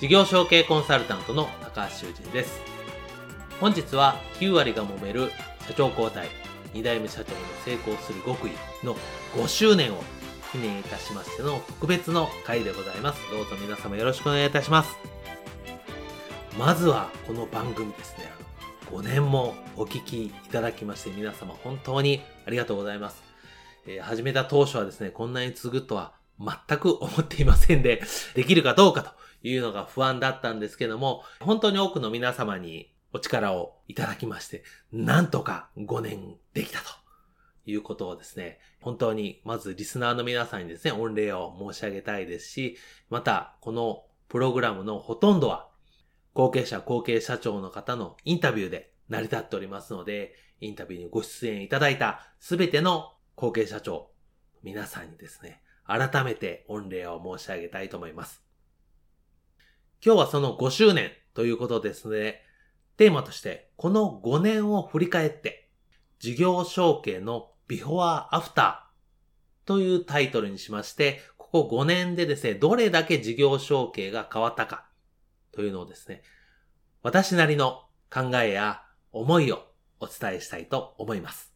[0.00, 2.60] 事業承継コンサルタントの高橋修人です。
[3.60, 5.32] 本日は9割が揉める
[5.66, 6.28] 社長交代
[6.72, 8.52] 2代目社長の成功する極意
[8.86, 8.94] の
[9.34, 10.04] 5周年を
[10.52, 13.20] 記念いたしましての特別の回でございます。
[13.32, 14.96] どうぞ皆様よろしくお願いいたします。
[16.56, 18.30] まずはこの番組ですね、
[18.92, 23.20] 5年もお聞きいただきまして皆様本当にありがとうございます。
[23.84, 28.02] え、始めた当初はですね、こんなに続くとは全く思っていませんで、
[28.34, 29.10] できるかどうかと
[29.42, 36.86] いうのが不安だったんですけども、本当に多くの皆様にお力をいただきまして、なんとか5年できたと
[37.66, 42.76] いうことをですね、本当にまずリスナーの皆さんにですね、御礼を申し上げたいですし、
[43.10, 45.68] またこのプログラムのほとんどは
[46.34, 54.10] 後継者後継社長の方のインタビューで成り立っておりますので、インタビューにご出演いただいたすべての後継社長、
[54.62, 58.42] 皆さんにですね、改めて御礼を申し上げたいと思います。
[60.04, 62.42] 今日はその5周年ということですね。
[62.98, 65.70] テーマとして、この5年を振り返って、
[66.18, 74.88] 事業承継のビフォーアフターというタイトルにしまして、ここ5年でですね、どれだけ事業承継が変わったか
[75.52, 76.22] というのをですね、
[77.02, 78.82] 私なりの考えや
[79.12, 79.64] 思いを
[80.00, 81.47] お伝えしたいと思います。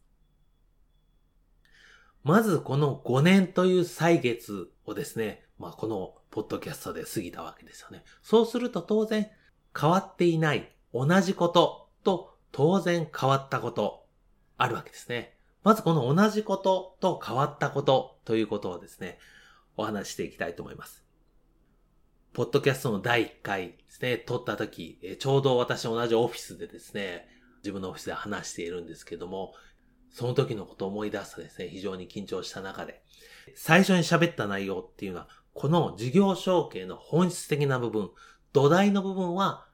[2.23, 8.03] まずこの5年という歳月をですね、まあこのポッドキャストで過ぎたわけですよね。
[8.21, 9.29] そうすると当然
[9.77, 14.05] 変わっていない同じことと当然変わったこと
[14.57, 15.37] あるわけですね。
[15.63, 19.19] まずこの同じことと変わったことということをですね、
[19.75, 21.03] お話していきたいと思います。
[22.33, 29.53] ポッドキャストの第1回ですね、撮った時、ちょうど私同じオフィスでですね、自分のオフィスで話しているんですけども、
[30.13, 33.03] その時のことを思い出すとですね、非常に緊張した中で、
[33.55, 38.11] 最初に喋った内容っていうのは、この事業承継の本質的な部分、
[38.53, 39.65] 土台の部分は、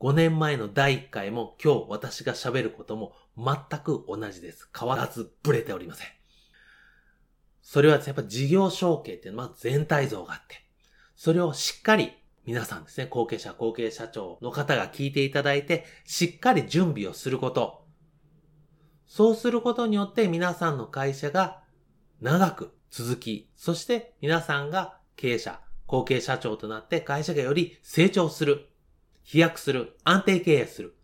[0.00, 4.68] 5年前の第1回も今日私が喋ることも全く同じです。
[4.78, 6.08] 変わらずブレておりません。
[7.62, 10.56] それはやっぱ事業承継っていうのは全体像があって、
[11.16, 12.12] それをしっかり
[12.44, 17.83] 皆さんですね、後継者、後継社長の方が聞いていただいて、しっかり準備をすること。
[19.06, 21.62] そうすることによって皆さんの会社が
[22.20, 28.68] 長く続き、そして皆さんが経営者、後継社長となって会社がより成長する、
[29.22, 30.96] 飛躍する、安定経営する。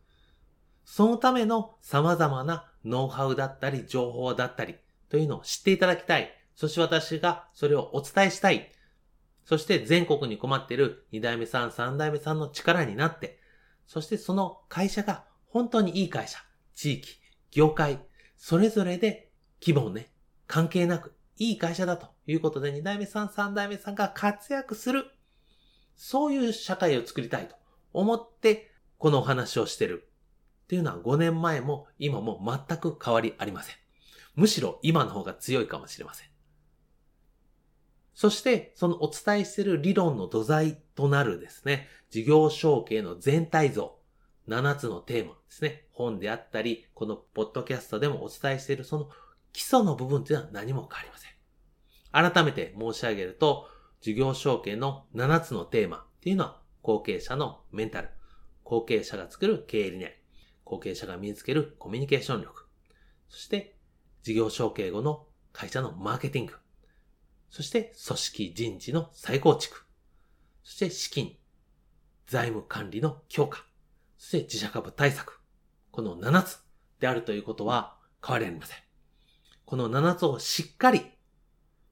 [0.84, 4.76] そのための様々なノウハウだったり、情報だったり、
[5.08, 6.32] というのを知っていただきたい。
[6.54, 8.72] そして私がそれをお伝えしたい。
[9.44, 13.38] そして全国に困っている2代目さん、3代目さんの力になって、
[13.86, 16.38] そしてその会社が本当にいい会社、
[16.74, 17.19] 地域、
[17.50, 18.00] 業界、
[18.36, 19.30] それぞれで
[19.60, 20.10] 規模をね、
[20.46, 25.06] 関係なくいい会社だということで、2代目さん、3代目さんが活躍する。
[25.96, 27.56] そういう社会を作りたいと
[27.92, 30.10] 思って、このお話をしてる。
[30.64, 33.76] っていうのは5年前も今も全く変わりありません。
[34.34, 36.28] むしろ今の方が強いかもしれません。
[38.14, 43.98] そして、そのお伝えしている理論の土台となるですね、事業承継の全体像、
[44.50, 49.08] 7つのテーマですね、本であったり、このポッドキャストでもお伝えしているその
[49.52, 52.32] 基礎の部分というのは何も変わりません。
[52.32, 53.68] 改めて申し上げると、
[54.00, 58.08] 事業承継の7つのテーマっていうのは、後継者のメンタル、
[58.64, 60.12] 後継者が作る経営理念、
[60.64, 62.66] 後継者が身につけるコミュニケーション力、
[63.28, 63.76] そして
[64.24, 66.54] 事業承継後の会社のマーケティング、
[67.50, 69.84] そして組織人事の再構築、
[70.64, 71.36] そして資金、
[72.26, 73.64] 財務管理の強化、
[74.20, 75.40] そして自社株対策、
[75.90, 76.58] この7つ
[77.00, 78.76] であるということは変わりありません。
[79.64, 81.06] この7つをしっかり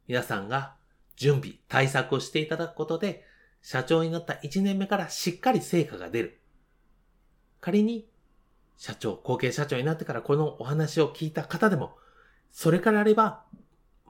[0.07, 0.77] 皆さんが
[1.17, 3.25] 準備、対策をしていただくことで、
[3.63, 6.43] 社長になった1年目からしっかり成果が出る。
[7.63, 8.11] 仮に
[8.77, 11.97] 社長、後継社長になってからこのお話を聞いた方でも、
[12.53, 13.47] それからあれば、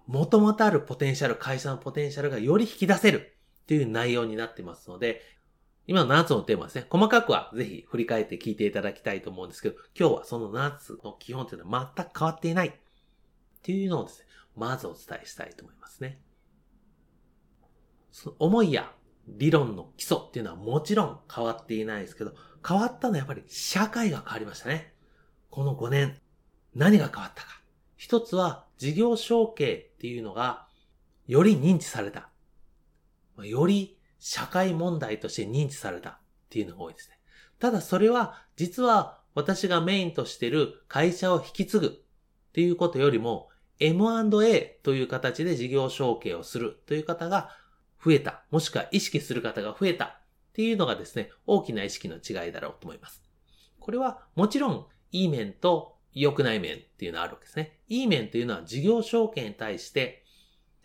[0.09, 5.23] もともとあるポテンシャル、会社のポテンシャルがより引き出せるっていう内容になってますので、
[5.89, 6.87] 今の7つのテーマですね。
[6.91, 12.73] 細かくはぜひ振り返って聞いていただきたいと思うんですけど、今日はその7つの基本というのは全く変わっていないっ
[13.63, 16.21] ていうのをですね、まずお伝えしたいと思いますね。
[18.13, 18.93] その思いや
[19.29, 22.35] 理論の基礎っていうのはもちろん変わっていないですけど、
[22.67, 24.93] 変わったのはやっぱり社会が変わりましたね。
[25.49, 26.21] この5年、
[26.75, 27.63] 何が変わったか。
[27.97, 30.69] 一つは事業承継っていうのが
[31.27, 32.29] より認知された。
[33.43, 36.19] より社会問題として認知されたっ
[36.51, 37.19] ていうのが多いですね。
[37.59, 41.91] ただそれは実は私がメインとしてる会社を引き継ぐっ
[42.53, 43.49] ていうことよりも
[43.81, 47.51] M&A という形で事業承継をするという方が
[48.05, 50.13] 増えた、もしくは意識する方が増えたっ
[50.53, 53.23] ていうのがですね、大きな意識の違いだろうと思います。
[53.79, 57.79] これはもちろんいい面と良くない面っていうのはあるわけですね。
[57.89, 60.25] いい面っていうのは事業承継に対して、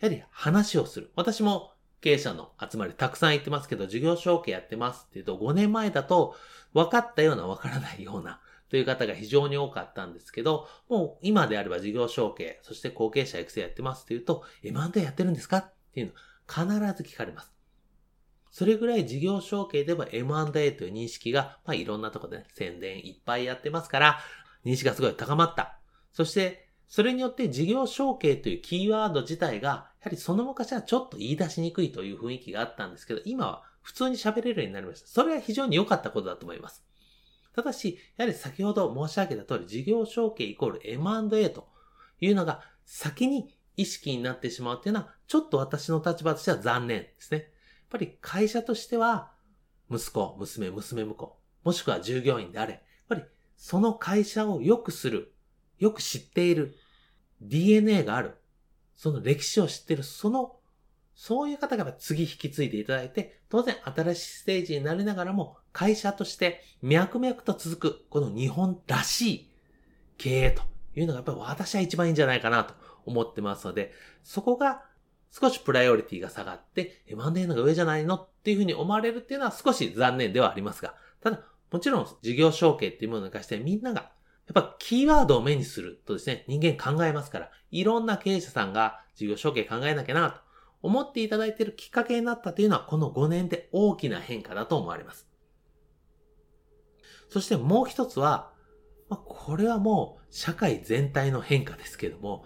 [0.00, 1.10] やはり話をする。
[1.16, 1.72] 私も
[2.04, 6.36] 経営者の集まりたくさん行ってますけど、事業承継やってますっていうと、5年前だと
[6.74, 16.12] 分かったような分からないようなという方が非常に多かったんですけど、もう今であれば事業承継、そして後継者育成やってますっていうと、M&A やってるんですかっていうの
[16.46, 17.54] 必ず聞かれます。
[18.50, 24.18] それぐらい事業承継では M&A という認識が、まあ、いろんなとこで、ね、宣伝いっぱいやってますから、
[24.66, 25.80] 認識がすごい高まった。
[26.12, 35.08] そして、それによって事業承継というキーワード自体が、はりその昔はちょっと言い出しにくいという雰囲気があったんですけど、今は普通に喋れるようになりました。
[35.08, 36.84] それは非常に良かったことだと思います。
[37.54, 41.68] ただし、やはり先ほど申し上げた通り、事業承継イコール M&A と
[42.20, 47.38] いうのが先に意識になってしまうっていうのは、ちょっと私の立場としては残念ですね。
[47.38, 47.48] やっ
[47.90, 49.32] ぱり会社としては、
[49.90, 53.22] 息子、娘、娘婿、もしくは従業員であれ、やっぱり
[53.56, 55.34] その会社を良くする、
[55.78, 56.76] よく知っている、
[57.40, 58.36] DNA がある、
[59.04, 60.56] その歴史を知ってる、その、
[61.14, 69.50] そういう方が次引き継いでいただいて、当然新しいステージになりながらも、会社として脈々と続く、この日本らしい
[70.16, 70.62] 経営と
[70.96, 72.72] いうのがやっぱり私は一番いいんじゃないかなと
[73.04, 73.92] 思ってますので、
[74.22, 74.86] そこが
[75.30, 84.12] 少しプライオリティが下がって、M&A のが上じゃないのっていうふうに思われるっていうのは少し残念ではありますが、ただ、もちろん事業承継っていうものに関してみんなが、
[84.46, 90.40] やっぱキーワードを目にするとですね、人間考えますから、いろんな経営者さんが事業承継考えなきゃなと
[90.82, 95.28] 思っていただいているきっかけになったというのは、この5年で大きな変化だと思われます。
[97.30, 98.52] そしてもう一つは、
[99.08, 102.44] まあ、これはもう社会全体の変化ですけども、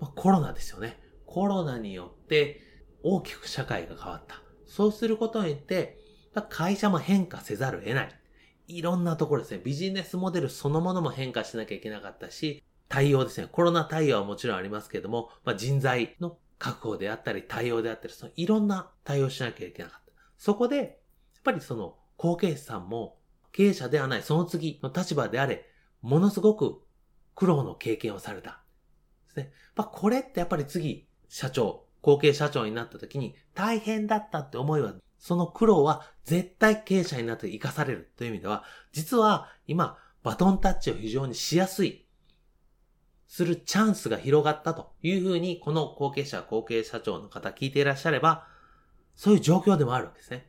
[0.00, 0.98] まあ、コロナですよね。
[1.26, 2.60] コロナによって
[3.02, 4.42] 大きく社会が変わった。
[4.66, 5.98] そうすることによって、
[6.50, 8.20] 会社も変化せざるを得ない。
[8.68, 9.60] いろんなところですね。
[9.64, 13.48] ビジネスモデルそのものも変化しなきゃいけなかったし、対応ですね。
[13.50, 20.12] コロナ対応はもちろんありますけども、まあ、人材の確保であったり、対応であったり、そのいろんな対応しなきゃいけなかった。
[20.36, 20.88] そこで、やっ
[21.42, 23.18] ぱりその後継者さんも
[23.52, 25.66] 経営者ではないその次の立場であれ、
[26.02, 26.82] ものすごく
[27.34, 28.62] 苦労の経験をされた。
[29.28, 29.52] ですね。
[29.76, 42.06] まあ、これってやっぱり次、社長、後継社長になった時に大変だったって思いは、その苦労は絶対経営者になって活かされるという意味では、実は今、バトンタッチを非常にしやすい、
[43.26, 48.46] するチャンスが広がったというふうに、この後継者、後継社長の方聞いていらっしゃれば、
[49.14, 50.48] そういう状況でもあるわけですね。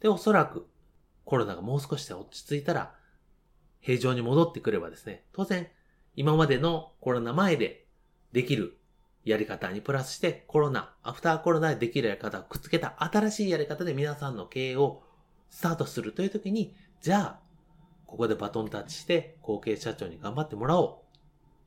[0.00, 0.68] で、おそらく、
[1.24, 2.94] コロナがもう少しで落ち着いたら、
[3.80, 5.68] 平常に戻ってくればですね、当然、
[6.14, 7.86] 今までのコロナ前で
[8.32, 8.78] できる
[9.26, 15.02] やり方にプラスしてコロナ、アフターコロナでできるやり方をくっつけた新しいやり方で皆さんの経営を
[15.50, 17.40] スタートするという時に、じゃあ、
[18.06, 20.96] ここでバトンタッチして後継社長に頑張ってもらおう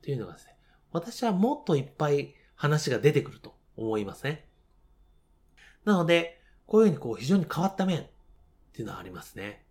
[0.00, 0.56] ていうのがですね、
[0.90, 4.46] 私はもっといっぱい話が出てくると思いますね。
[5.84, 8.06] なので、こういうふうにこう非常に変わった面っ
[8.72, 9.66] ていうのはありますね。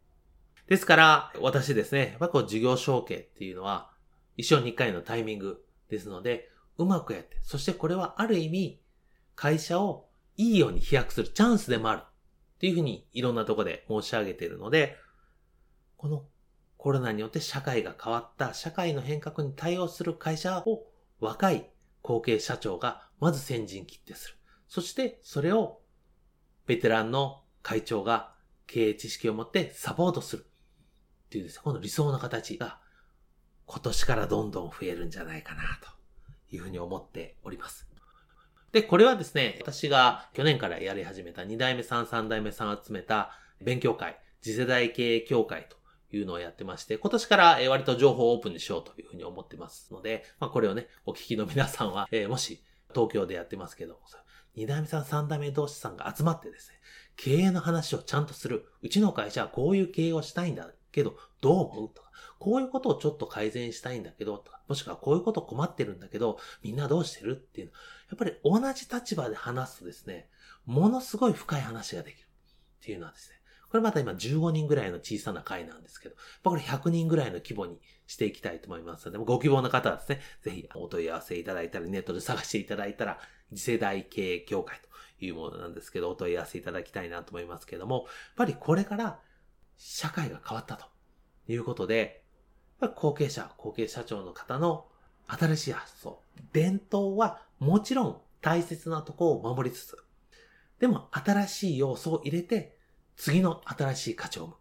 [0.67, 3.89] ですから、私ですね、やっぱこう事業承継っていうのは
[4.37, 8.81] 一生に一回のタイミングですので、うまくやって、そしてこれはある意味、
[9.35, 12.01] 会社をいいように飛躍するチャンスでもある。
[12.03, 12.05] っ
[12.59, 14.97] ていうふうにいろんなとこで申し上げているので、
[15.97, 16.25] この
[16.77, 20.87] コロナによって社会が変わった社会の変革に対応する会社を
[21.19, 21.69] 若い
[22.01, 24.35] 後継社長がまず先陣切ってする。
[24.69, 25.81] そしてそれを
[26.65, 28.33] ベテランの会長が
[28.67, 30.45] 経営知識を持ってサポートする。
[30.45, 32.79] っていうですね、この理想の形が
[33.65, 35.98] 今年からどんどん増えるんじゃないかなと。
[36.51, 37.87] いうふうに思っております。
[38.71, 45.77] で、これはですね、私が去年からやり始めた2代目さん、3代目さん集めた勉強会、次世代経営協会と
[46.15, 52.63] いうのをやってまして、今年から割と情報をオープンにしようというふうに思ってますので、まあこれをね、お聞きの皆さんは、えー、もし
[52.93, 53.99] 東京でやってますけど、
[54.55, 56.75] 二代目さん三代目同士さんが集まってですね、
[57.15, 58.65] 経営の話をちゃんとする。
[58.81, 61.89] うちの会社はこういう経営をしたいんだけど、どう思う？
[61.93, 67.33] とか、こういうことをちょっと改善したいんだけど、とか、もしくはこういうこと困ってるんだけど、みんなどうしてる？
[67.33, 67.73] っていうの。
[68.09, 70.27] やっぱり同じ立場で話すとですね、
[70.65, 72.27] ものすごい深い話ができる
[72.81, 73.35] っていうのはですね、
[73.69, 83.19] これまた今15人ぐらいの小さな会なんですけど、これ100人ぐらいの規模にしていきたいと思いますので、ご希望の方はですね、ぜひお問い合わせいただいたり、ネットで探していただいたら、
[83.53, 84.79] 次世代経営協会
[85.19, 88.05] というものなんですけど、お問い合わせいただきたいなと思いますけども、やっ
[88.37, 89.19] ぱりこれから
[89.79, 90.85] 社会が変わったと
[91.47, 92.23] いうことで、
[92.79, 94.85] 後継者、後継社長の方の
[95.27, 96.21] 新しい発想、
[96.53, 99.97] 伝統はもちろん大切なとこを守りつつ、
[100.79, 102.77] でも新しい要素を入れて
[103.15, 104.55] 次の新しい価値を生む。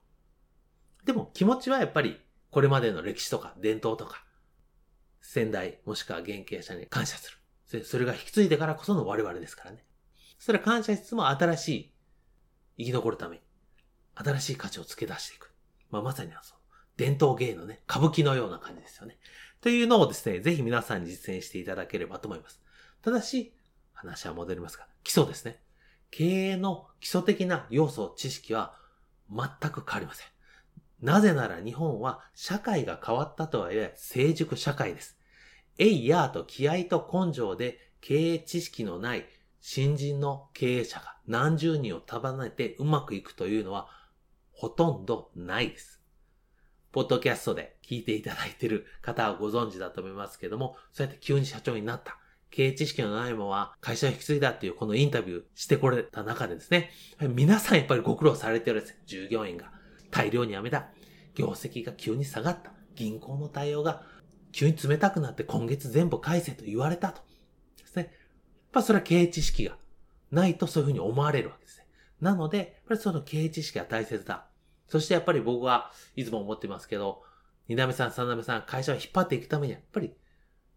[1.05, 2.21] でも気持ちはやっぱり
[2.51, 4.25] これまでの歴史とか伝統とか、
[5.21, 7.85] 先代もしくは原型者に感謝する。
[7.85, 9.85] それが引き継いでからこその我々ですからね。
[10.39, 11.95] それは感謝しつつも新しい
[12.79, 13.43] 生き残るために、
[14.25, 15.53] 新しい価値を付け出していく。
[15.91, 16.61] まあ、まさにその
[16.97, 19.19] 伝統芸のね、歌舞伎のような感じですよね。
[19.61, 22.61] というのをですね、ぜひ皆さんに実践していただければと思います。
[23.03, 23.55] ただし、
[23.93, 25.61] 話は戻りますが、基礎ですね。
[26.11, 28.75] 経営の基礎的な要素、知識は
[29.31, 30.27] 全く変わりません。
[31.01, 35.17] なぜなら日本は社会が変わったとはいえ成熟社会です。
[35.79, 39.27] えいやーと気合と根性で経営知識のない
[39.61, 43.89] 新人の経営者が何十人を束ねてうまくいくというのは
[44.59, 46.03] ほとんどないです。
[46.91, 52.19] ポッドキャストで聞いていただいている方はご存知だと思いますけども、そうやって急に社長になった。
[52.51, 59.71] 経営知識のないまま会社を引き継いだっていうこのインタビューしてこれた中でですね、皆さんやっぱりご苦労されてるんです従業員が
[60.11, 60.89] 大量に辞めた。
[61.37, 62.73] 業績が急に下がった。
[62.97, 64.03] 銀行の対応が
[64.51, 67.23] 急に冷たくなって今月全部返せと言われたと。
[67.77, 68.03] ですね。
[68.03, 68.13] やっ
[68.73, 69.77] ぱそれは経営知識が
[70.33, 71.78] ないとそういうふうに思われるわけです。
[72.21, 74.47] なので、やっぱりその経営知識が大切だ。
[74.89, 77.23] そしてやっぱり僕はいつも思ってますけど、
[77.69, 80.15] 二代目さん、三代目さん、会社を引っ張っていくためにやっぱり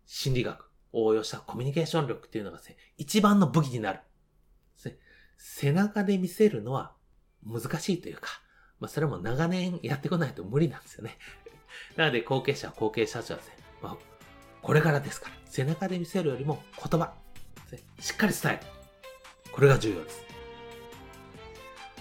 [0.06, 4.00] 心理学、応用したコミュニケーション力っていうのがですね、一番の武器になる。
[4.86, 4.98] ね、
[5.38, 6.94] 背中で見せるのは
[7.46, 8.42] 難しいというか、
[8.80, 11.18] まあそれも長年やってこないと無理なんですよね。
[11.96, 13.98] なので後継者、後継者長はですね、まあ、
[14.62, 17.14] これからですから、背中で見せるよりも言葉、
[18.00, 18.62] しっかり伝える。
[19.52, 20.31] これが重要です。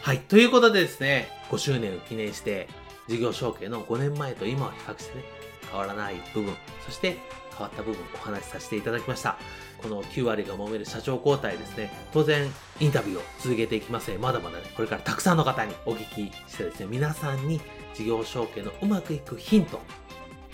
[0.02, 0.18] はい。
[0.18, 2.68] ということでですね、5周年を記念して、
[3.06, 5.24] 事業承継の5年前と今を比較してね、
[5.70, 6.54] 変わらない部分、
[6.86, 7.18] そして
[7.50, 9.36] 変わった部分お話しさせていただきました。
[9.82, 17.60] この9割が揉める社長交代ですね、当然インタビューを続けていきますので、まだまだね、これからたくさんの方にお聞きしてですね、皆さんに
[17.94, 19.80] 事業承継のうまくいくヒント、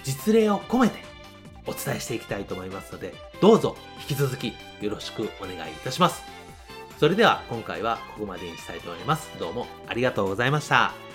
[0.03, 1.05] 実例を込めて
[1.67, 6.36] お伝えしていきたいと思いますので、どうぞ引き続きよろしくお願いいたします。
[6.99, 9.31] それでは今回はここまでにしたいと思います。
[9.39, 11.06] どうもありがとうございました。